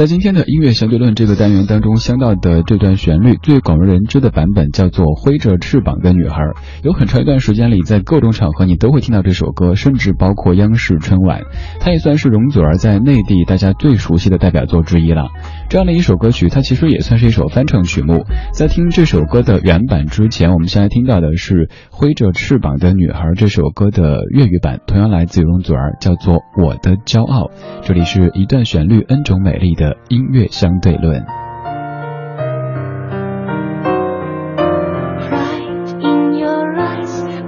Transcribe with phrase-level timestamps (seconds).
[0.00, 6.36] 在今天的音乐相对论这个单元当中，相到的这段旋律最广为人知的版本叫做《挥着翅膀的女孩》。
[6.82, 11.42] 有很长一段时间里，在各种场合你都会听到这首歌，甚至包括央视春晚。
[11.80, 15.28] 它也算是容祖儿在内地大家最熟悉的代表作之一了。
[15.68, 18.24] 这样的一首歌曲，它其实也算是一首翻唱曲目。
[18.54, 27.48] 在听这首歌的原版之前，我们现在听到的是《挥着翅膀的女孩》这首歌的粤语版，同样来自容祖儿，叫做《我的骄傲》。
[27.82, 31.24] 这里是一段旋律，N 种美丽的音乐相对论。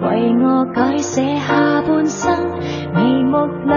[0.02, 2.34] 为我改写下半生
[2.92, 3.72] 眉目里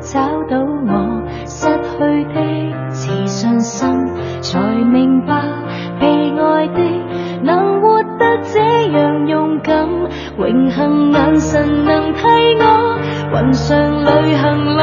[0.00, 4.26] 找到我失去的自信心。
[4.46, 5.42] 才明白
[5.98, 6.06] 被
[6.38, 6.80] 爱的
[7.42, 8.60] 能活得这
[8.92, 9.88] 样勇敢
[10.38, 12.22] 永恒眼神能替
[12.60, 12.98] 我
[13.34, 14.75] 云上旅行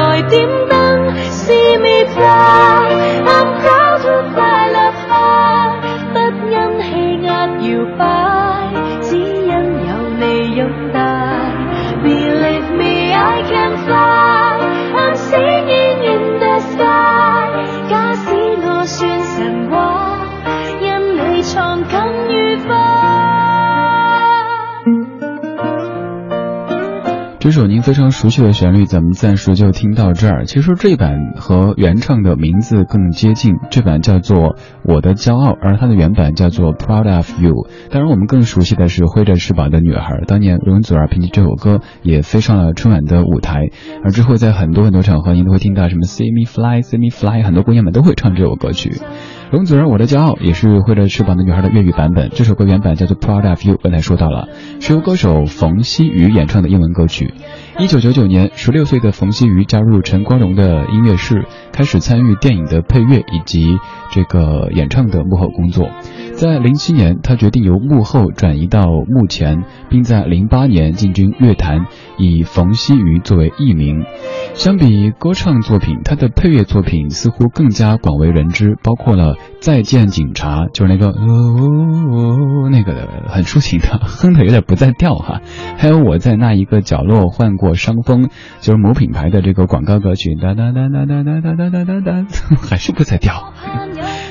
[27.44, 30.46] 这首您非常熟悉的旋律，咱们暂时就听到这儿。
[30.46, 34.38] 其实这版和原唱的名字更接近，这版叫做
[34.82, 37.52] 《我的骄傲》，而它的原版叫做《Proud of You》。
[37.90, 40.14] 当然，我们更熟悉的是《挥着翅膀的女孩》。
[40.26, 43.68] 当年容祖儿凭借这首歌也飞上了春晚的舞台，
[44.02, 49.02] 而之后在很多很多场合，您都会听到什么 “See me fly, see me fly”，很多姑娘们都会唱这首歌曲。
[49.50, 52.30] 容祖儿《我的骄傲》也是挥着翅膀的女孩的粤语版本。
[52.30, 54.48] 这首歌原版叫做《Proud of You》，刚才说到了，
[54.80, 57.34] 是由歌手冯曦妤演唱的英文歌曲。
[57.78, 63.78] 一九九九年，十六岁的冯曦妤加入陈光荣的音乐室，开始参与电影的配乐以及
[64.10, 65.88] 这个演唱的幕后工作。
[66.36, 71.86] 在零七年，他决定由幕后转移到幕前，并在零八年进军乐坛，
[72.18, 74.04] 以冯曦妤作为艺名。
[74.52, 85.40] 相比歌唱作品，他的配乐作品似乎更加广为人知，包括了《再见警察》，就是那个哦哦那个很抒情的， 哼的有点不在调哈。
[85.78, 88.28] 还有我在那一个角落患过伤风，
[88.60, 92.26] 就是某品牌的这个广告歌曲，哒哒哒哒哒哒哒哒哒哒哒，
[92.68, 93.54] 还是不在调。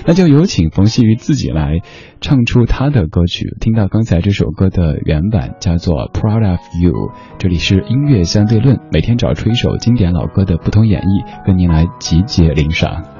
[0.05, 1.79] 那就有请冯曦妤自己来
[2.21, 3.57] 唱出她的歌曲。
[3.59, 6.91] 听到刚才这首歌的原版叫做《Proud of You》，
[7.39, 13.12] 这里是音乐相对论，每天找出一首经典老歌的不同演绎，跟您来集结领赏。